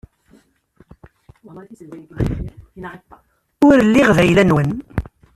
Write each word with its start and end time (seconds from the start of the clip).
Ur 3.67 3.77
lliɣ 3.87 4.09
d 4.17 4.17
ayla-nwen. 4.23 4.71